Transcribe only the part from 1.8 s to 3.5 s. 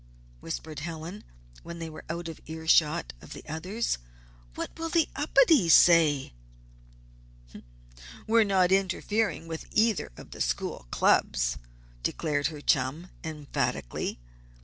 were out of ear shot of the